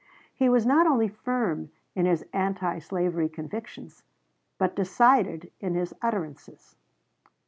[0.33, 4.01] He was not only firm in his anti slavery convictions,
[4.57, 6.75] but decided in his utterances.